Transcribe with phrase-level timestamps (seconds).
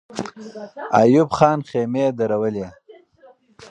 [0.99, 2.67] ایوب خان خېمې درولې.